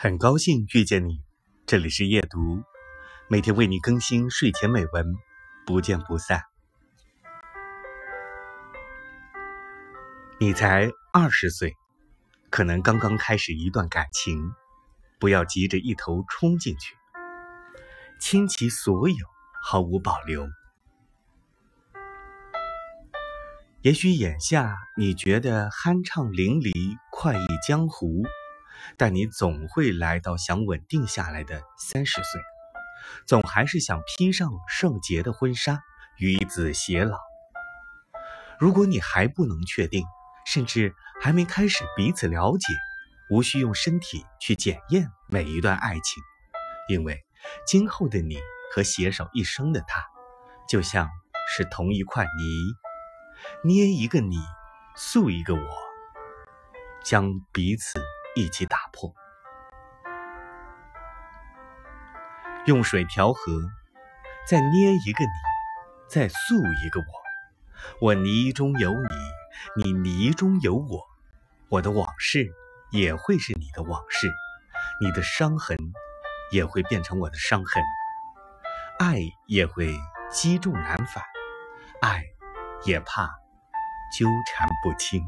[0.00, 1.24] 很高兴遇见你，
[1.66, 2.62] 这里是夜读，
[3.26, 5.16] 每天为你更新睡前美文，
[5.66, 6.40] 不见不散。
[10.38, 11.74] 你才二十岁，
[12.48, 14.52] 可能刚刚开始一段感情，
[15.18, 16.94] 不要急着一头冲进去，
[18.20, 19.26] 倾其所有，
[19.64, 20.48] 毫无保留。
[23.82, 28.22] 也许眼下你觉得酣畅淋漓、快意江湖。
[28.96, 32.40] 但你总会来到想稳定下来的三十岁，
[33.26, 35.80] 总还是想披上圣洁的婚纱，
[36.18, 37.18] 与子偕老。
[38.58, 40.04] 如果你还不能确定，
[40.44, 42.72] 甚至还没开始彼此了解，
[43.30, 46.22] 无需用身体去检验每一段爱情，
[46.88, 47.24] 因为
[47.66, 48.38] 今后的你
[48.74, 50.04] 和携手一生的他，
[50.68, 51.08] 就像
[51.54, 52.74] 是同一块泥，
[53.64, 54.38] 捏一个你，
[54.96, 55.60] 塑一个我，
[57.04, 58.02] 将彼此。
[58.34, 59.14] 一起打破，
[62.66, 63.40] 用水调和，
[64.46, 65.30] 再捏一个你，
[66.08, 67.06] 再塑一个我。
[68.00, 71.06] 我泥中有你，你泥中有我。
[71.68, 72.50] 我的往事
[72.90, 74.28] 也会是你的往事，
[75.02, 75.76] 你的伤痕
[76.52, 77.82] 也会变成我的伤痕。
[78.98, 79.94] 爱也会
[80.30, 81.24] 积重难返，
[82.00, 82.24] 爱
[82.84, 83.26] 也怕
[84.18, 85.22] 纠缠不清。